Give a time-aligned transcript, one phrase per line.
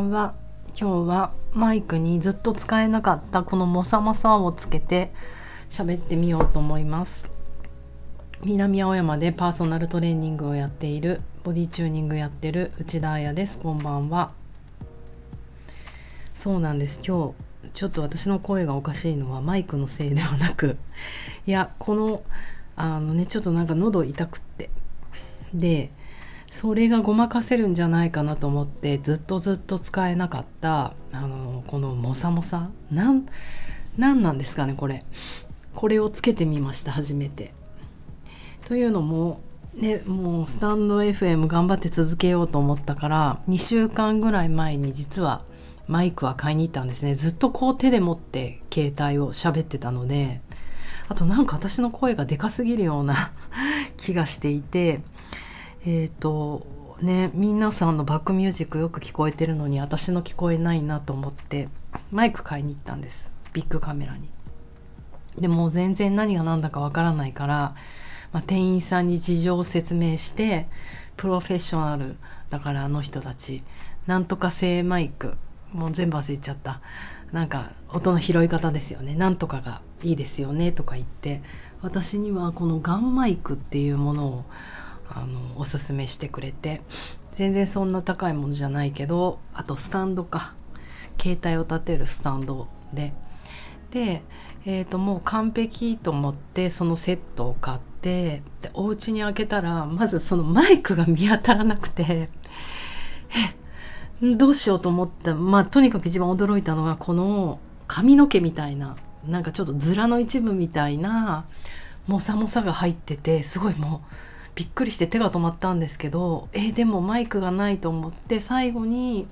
[0.00, 0.34] んは。
[0.78, 5.12] 今日はマイクにずっと使えなかったこのモサモサをつけて
[5.68, 7.26] 喋ってみようと思います。
[8.42, 13.58] 南青山でパーソナルトレーニングをやっているボディチューニングやってる内田彩です。
[13.58, 14.32] こんばんは。
[16.34, 17.00] そうなんです。
[17.06, 20.78] 今日ちょっと私の声がおかしいのはマイクのせいではなく
[21.46, 22.22] いやこの
[22.74, 24.70] あのねちょっとなんか喉痛くって。
[25.52, 25.90] で
[26.50, 32.70] それがごまかせるんじゃないかなと思ってずっとずっと使えなかったあのこのモサモサ？
[32.90, 33.26] なん
[33.96, 35.04] なんなんですかねこれ。
[35.74, 37.54] これをつけてみました初めて。
[38.66, 39.40] というのも
[39.74, 45.42] ねもうスタンド FM 頑張って続けようと思ったから2週間ぐらい前に実は
[45.86, 47.14] マイクは買いに行ったんですね。
[47.14, 50.40] ずっとこう手で持って携帯を喋ってたので
[51.08, 53.32] あとなんか私の声がでかすぎるような
[53.96, 55.00] 気がしていて
[55.84, 56.66] えっ、ー、と
[57.00, 61.68] ね皆さんのバックミュージックよく聞こえてるのに私の聞こえないなと思って
[62.10, 63.30] マイク買いに行ったんです。
[63.52, 64.28] ビッグカメラに。
[65.38, 67.74] でも全然何が何だかわからないから、
[68.32, 70.66] まあ、店員さんに事情を説明して
[71.16, 72.16] プロフェッショナル
[72.50, 73.62] だからあの人たち
[74.06, 75.34] なんとか製マイク。
[75.72, 76.80] もう全部忘れちゃった。
[77.32, 79.14] なんか音の拾い方ですよね。
[79.14, 80.72] なんとかがいいですよね。
[80.72, 81.42] とか言って
[81.80, 84.44] 私にはこのガンマイクっていうものを
[85.10, 86.82] あのおすすめしてくれて
[87.32, 90.54] 全然そんな高いものじゃないけどあとスタンドか。
[91.20, 93.12] 携帯を立てるスタンドで。
[93.90, 94.22] で、
[94.64, 102.28] えー、ともう完璧と思ってそのセットを買ってでお家に開けたらまずそのマイクが見当たらなくて
[104.22, 111.46] えどうしようと思ったまあとにかく一番驚いたのがこの髪の毛みたいななんかちょっとズラの一部みたいな
[112.06, 114.14] モサモサが入っててすごいもう
[114.60, 119.26] びっくりして手が止まったんですけどえでもマイクがないと思って最後に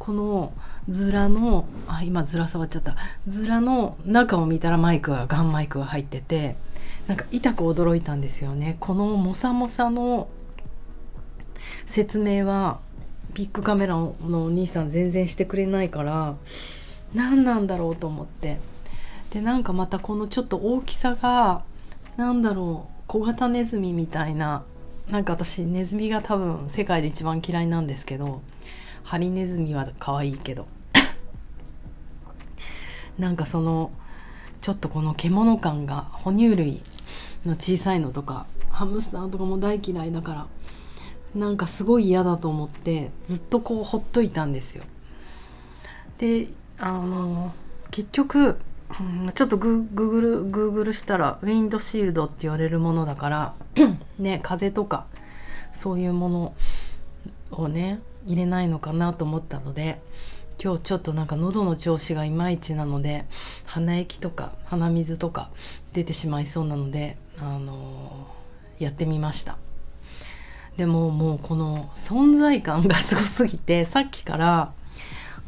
[0.00, 0.52] この
[0.88, 2.96] ズラのあ今ズラ触っちゃった。
[3.28, 6.56] ズラの中を見たらマイクがガンマイクが入ってて
[7.06, 8.78] なんか痛く驚いたんですよね。
[8.80, 10.28] このモサモサの
[11.86, 12.80] 説明は
[13.34, 16.34] ビッグカメラのお兄さん全然してくれないから
[17.14, 18.58] 何なんだろうと思って。
[19.30, 21.62] でなんかまたこのちょっと大きさが
[22.16, 22.97] 何だろう。
[23.08, 24.64] 小型ネズミみたいな
[25.10, 28.42] なんか私ネズミが多分世界で一番嫌いなんですけど
[29.02, 30.66] ハリネズミは可愛いけど
[33.18, 33.90] なんかその
[34.60, 36.82] ちょっとこの獣感が哺乳類
[37.46, 40.46] の小さいのとかハムスターとかも大嫌いだから
[41.34, 44.84] なんかすごい嫌だと思ってずっとこうほっといたんですよ。
[46.18, 46.48] で
[46.78, 47.54] あの
[47.90, 48.58] 結局
[49.00, 53.54] うん、ちょっとグーグルグーグルしたらウィンドシールドって言われるものだから
[54.18, 55.06] ね風とか
[55.74, 56.54] そういうもの
[57.50, 60.00] をね入れないのかなと思ったので
[60.62, 63.26] 今日ちょっとなんか喉の調子がいまいちなので
[63.64, 65.50] 鼻息とか鼻水とか
[65.92, 69.56] 出てしまいそうなので、あのー、やってみました。
[70.76, 74.72] でももうこの存在感がすごすぎてさっきから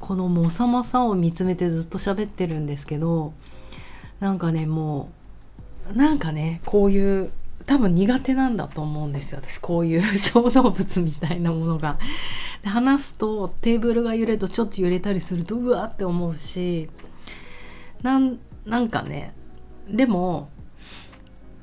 [0.00, 3.32] このモサモサを見つめてずっと喋ってるんですけど
[4.18, 5.10] なんかねも
[5.92, 7.30] うなんかねこういう
[7.66, 11.98] 多分苦手なんだと思うんですよ私こういう 小動物みたいなものが。
[12.64, 16.90] 話すとテーブルが揺れるとちょっと揺れたりするとうわって思うし
[18.02, 19.32] なんなんかね
[19.88, 20.50] でも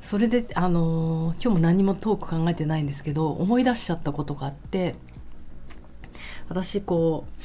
[0.01, 4.95] それであのー、今日も何もトーク考えてないんですけど思い出しちゃったことがあって
[6.49, 7.41] 私こう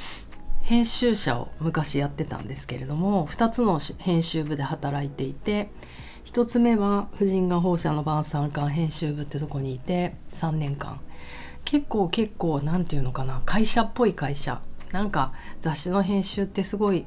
[0.63, 5.71] 編集者を昔やってたんですけれども2つの編集部で働いていて
[6.25, 11.01] 1つ目は婦人画報社の晩餐館編集部ってとこにいて3年間。
[11.65, 14.61] 結構結構何て言うのかな会社っぽい会社。
[14.93, 17.07] なんか雑誌の編集ってすごい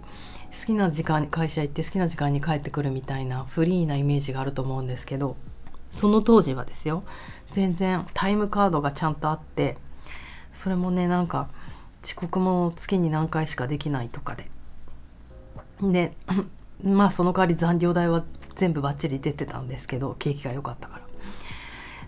[0.59, 5.35] 好きな時間に会社行って好きな時間に帰ってくるみたいなフリーなイメージがあると思うんですけど
[5.91, 7.03] その当時はですよ
[7.51, 9.77] 全然タイムカードがちゃんとあって
[10.53, 11.49] それもねなんか
[12.05, 14.45] 遅刻も月に何回しかできないとかで。
[15.81, 16.13] で
[16.83, 18.23] まあその代わり残業代は
[18.55, 21.01] 全部バッチリ出てたんですけど景気が良かったから。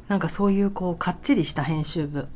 [0.07, 2.27] なんかそういうこうかっちりした編集部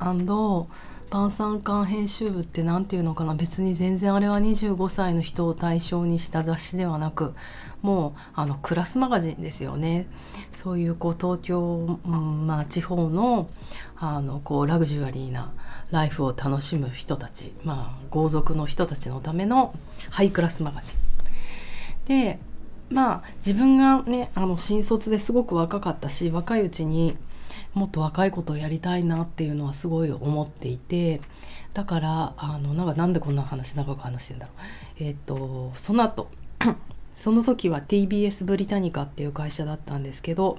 [1.12, 7.34] 晩餐館編集部って何て言うのかな別に全然あれは25歳の人を対象にした雑誌ではなく
[7.81, 10.08] もうあのクラスマガジンですよね
[10.54, 13.50] そういうこう東京、うん、まあ、地方の
[13.98, 15.52] あのこうラグジュアリーな
[15.92, 19.75] ライフを楽しむ人たち、まあ、豪族の人たちのための
[20.10, 20.96] ハイクラスマガジン。
[22.08, 22.40] で
[22.90, 27.18] まあ自分がねあの新卒ですごく若かったし若いうちに
[27.74, 31.21] もっと若いことをやりたいなっていうのはすごい思っていて
[31.74, 35.03] だからあのなんかなんでこんな話長く話してんだろう。
[35.03, 36.30] えっ、とその後
[37.15, 40.57] その時は TBS ブリタニカっていう会社だったんですけど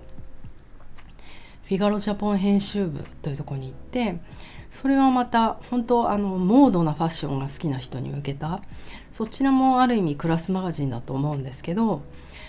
[1.65, 4.19] フィガロジャポン編集部というとこに行って
[4.71, 8.61] それはまた本当あのモードなファッションが好きな人に向けた
[9.11, 12.03] そちらもある意味クラスマガジンだと思うんですけど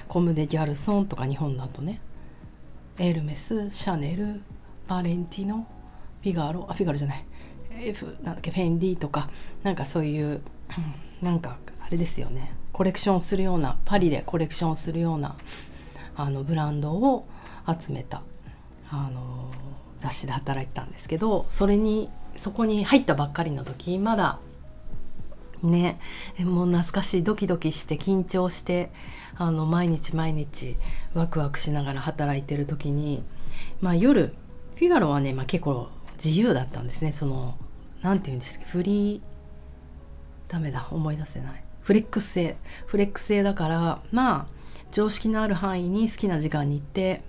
[0.08, 2.00] コム・デ・ギャルソンとか日本だとね
[2.98, 4.42] エルメスシャネル
[4.88, 5.68] バレンティノ
[6.22, 7.26] フィガロあフィガロじゃない。
[7.80, 9.30] F なんだっけフェンディとか。
[9.64, 10.42] なんかそういう
[11.22, 12.54] なんかあれですよね。
[12.72, 15.36] コレクションするようなパリでコレクションするような
[16.16, 17.28] あのブランドを
[17.68, 18.22] 集めた
[18.90, 19.52] あの
[20.00, 24.40] 雑誌で働いてたんですけどそれにそこに入ったばっかりの時まだ
[25.64, 26.00] ね。
[26.40, 27.24] もう懐かしい。
[27.24, 28.90] ドキドキして緊張して
[29.36, 30.78] あの毎日毎日
[31.14, 33.24] ワクワクしながら働いてる時に、
[33.82, 34.34] まあ、夜
[34.76, 35.90] フィガロはね、まあ、結構
[36.24, 37.14] 自由だったんですね。
[37.14, 37.58] その
[38.02, 39.22] 何て言うんですかフリー
[40.52, 41.64] ダメだ思い出せない。
[41.82, 42.56] フレックス制
[42.86, 47.22] フレックス制だからまあ常識のある範囲に好きな時間に行って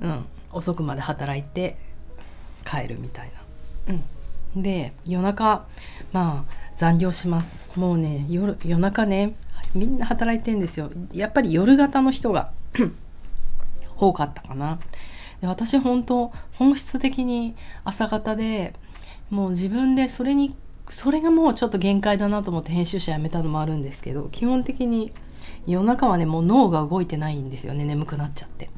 [0.00, 1.76] うん遅くまで働いて
[2.64, 3.32] 帰るみたい
[3.86, 3.94] な。
[4.54, 5.66] うん、で夜中
[6.12, 7.60] まあ残業します。
[7.76, 9.34] もうね夜夜中ね
[9.74, 10.90] みんな働いてんですよ。
[11.12, 12.52] やっぱり夜型の人が
[13.98, 14.78] 多かったかな。
[15.42, 17.54] で私本当本質的に
[17.84, 18.72] 朝方で
[19.28, 20.56] もう自分でそれに
[20.88, 25.12] それがもうちょっと限界だなと思って編集者辞めたのもあるんですけど基本的に
[25.66, 28.70] 夜中はねもう脳が動いてないんですよね眠くなっちゃって。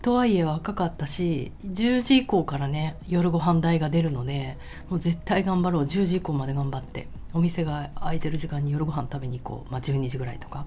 [0.00, 4.56] とはいえ若かったし10時以降からね夜ご飯代が出るので
[4.88, 7.06] もう絶対頑張ろう10時以降まで頑張って。
[7.34, 10.64] お店が開いてる時間に夜ご飯食べに行こう、まあ、12時ぐらいとか。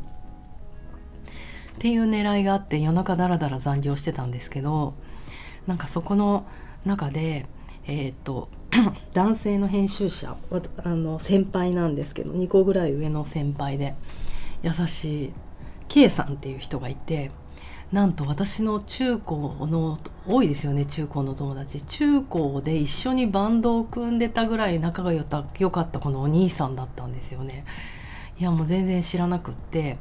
[1.78, 4.96] っていう狙いがあって夜中だらだら残業してたんですけど
[5.68, 6.48] なんかそこの
[6.86, 7.46] 中で
[7.86, 8.50] えっ、と
[9.14, 10.36] 男性の編集者
[10.84, 13.96] あの先輩なんですけど2個ぐらい上の先輩で
[14.64, 15.34] 優しい
[15.88, 17.31] K さんっていう人がいて
[17.92, 19.98] なんと私の中高の
[20.28, 21.81] 多いですよね中高の友達。
[21.81, 25.42] 中高で一緒にバンドを組んでたぐらい仲が良か
[25.81, 27.63] ったこのお兄さんだったんですよね。
[28.39, 29.98] いやもう全然知らなくって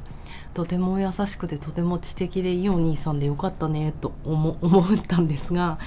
[0.53, 5.79] とても優しくてとても知的でいいお兄さんでよかったねと思 思ったんですが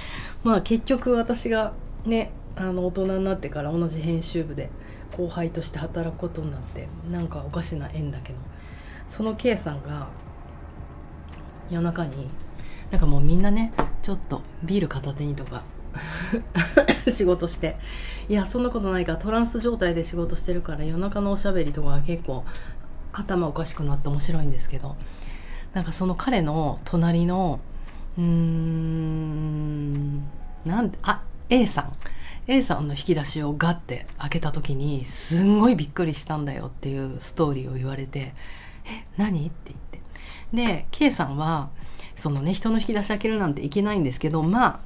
[0.43, 1.73] まあ結局私が
[2.07, 4.71] ねあの大人になってから同じ編集部で
[5.17, 8.39] 後輩として働くことになってなんかおかしな縁だけど
[9.07, 10.09] その K さんが
[11.71, 12.29] 夜中に
[12.91, 13.73] なんかもうみんなね
[14.03, 15.63] ちょっとビール片手にとか
[17.09, 17.77] 仕事して
[18.29, 22.45] いやそんなことないからトランス状態で仕事してるから夜中のおしゃべりとかが結構
[23.13, 24.97] 頭おかしくなって面白いんですけど
[25.73, 27.61] なんかその彼の隣の
[28.17, 30.19] うーん
[30.65, 31.93] なんあ A さん
[32.47, 38.35] A さんの引き出しをガッて開けた時にすんごいびっくりしたんだよっていうストーリーを言われて
[38.87, 39.90] 「え何?」って言って。
[40.53, 41.71] で K さんは
[42.17, 44.81] そのね人の引き出し開けるなんていけないんですけどま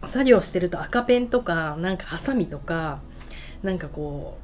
[0.00, 3.00] あ作業してると赤ペンとかなんかハサミとか
[3.62, 4.38] なんかこ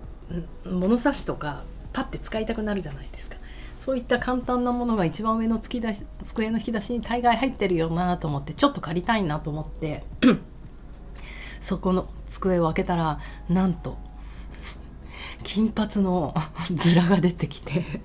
[0.65, 1.63] う物差しとか
[1.93, 3.37] パッて使いたくなるじゃないですか。
[3.77, 10.05] そういった簡単なものが一番上の突き出し机の引き出しに大概入ってるよなと思ってちょっと借りたいなと思って
[11.63, 13.97] そこの机を開けたらなんと
[15.45, 16.35] 金髪の
[16.75, 18.03] ズラが出てきて。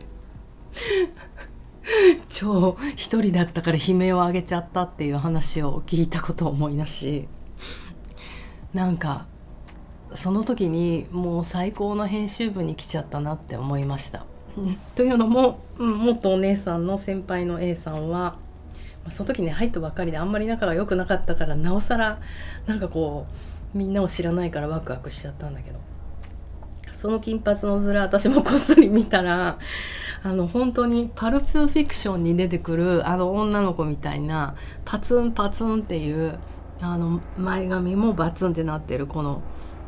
[2.30, 7.28] 超一人だったから悲鳴を上げちゃったっていう話を聞いたことを思い出し
[8.74, 9.26] なんか
[10.14, 14.24] その時にもう最高の編集部に来ちゃったなって思いました。
[14.96, 18.38] というのも元お姉さんの先輩の A さんは
[19.12, 22.20] その時ね入ったばっかりであんまり仲が良くなかったからなおさら
[22.66, 23.28] なんかこ
[23.74, 25.80] うみんなを知らないからワクワクしちゃったんだけど
[26.94, 29.60] その金髪の面私もこっそり見たら
[30.26, 36.40] あの本当にパルプフィクションに出てくるあの女の子みたいなパツンパツンっていう
[36.82, 39.44] あの前髪もバツンってなってるこの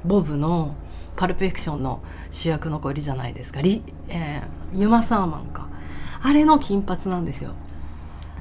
[0.05, 0.75] ボブの
[1.15, 3.61] パルプフィクションの主役の子いるじゃないですか。
[3.61, 5.69] リ、えー、ユマ・サーマンか。
[6.21, 7.53] あれの金髪なんですよ。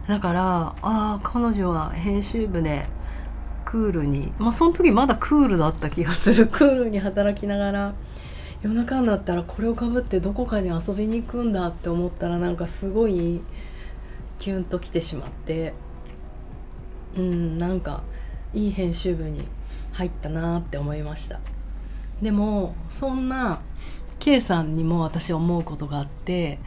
[0.06, 2.84] だからああ彼女は編集部で
[3.64, 6.46] クールにまあその時まだクールだった気がする。
[6.46, 7.94] クールに働きながら。
[8.66, 13.40] 夜中になったらこれをかぶってどこかに遊びに行くんだって思ったらなんかすごい
[14.40, 15.72] キュンときてしまって。
[17.16, 18.02] うんなんか
[18.52, 19.46] いい編集部に
[19.92, 21.40] 入ったなって思いました。
[22.20, 23.60] でもそんな
[24.18, 26.58] K さんにも私思うことがあって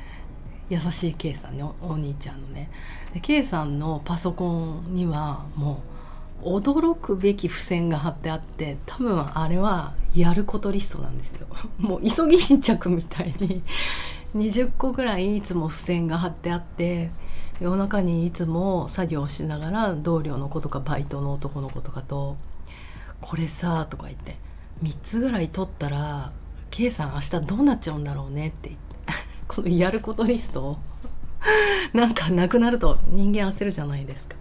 [0.70, 2.72] 優しい K さんねお兄ちゃんのね。
[3.14, 5.99] で K さんのパソコンにはもう
[6.44, 11.48] 驚くべき付箋が貼ってあって多分あれはやることリストなんですよ。
[11.78, 13.62] もう急ぎ新着みたいに。
[14.36, 17.10] 20個ぐらいいつも付箋が貼ってあって
[17.60, 22.38] 夜中にいつも作業しながら同僚の子とかバイトの男の子とかと
[23.22, 24.38] 「これさ」とか言って
[24.84, 26.32] 「3つぐらい取ったら
[26.70, 29.14] K さん明日どうなっちゃうんだろうね」って言って
[29.48, 30.78] このやることリスト
[31.94, 34.39] なんかなくなると人間焦るじゃないですか。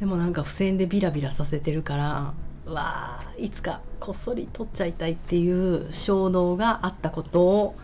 [0.00, 2.34] でもなんか付箋でビラビラさせてるから
[2.66, 7.76] わあいつかこっそり取っちゃいたいっていう衝動があったことを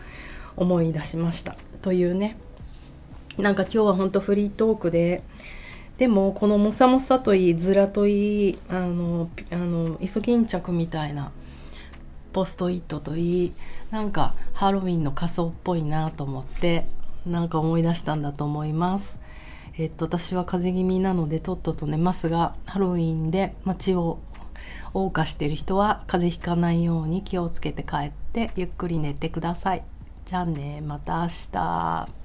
[0.55, 2.37] 思い出しましたというね
[3.37, 5.23] なんか今日はほんとフリートークで
[5.97, 11.31] でもこのもさもさといいずらといいあのあのイソギンチャクみたいな
[12.31, 13.53] ポストイットといい
[13.91, 16.85] なんかハロウィンの仮装っぽいなと思って
[17.25, 19.17] なんか思い出したんだと思います。
[19.75, 24.19] えっと私は風邪気味なのでとっとと寝ますがハロウィンで街を
[24.93, 29.83] 謳歌している人は風邪ひかないように気をつけて帰ってゆっくり寝てください。
[30.25, 32.22] じゃあねまた明日。